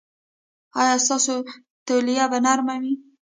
ایا 0.79 0.95
ستاسو 1.05 1.35
تولیه 1.87 2.25
به 2.31 2.37
نرمه 2.45 2.75
وي؟ 2.81 2.93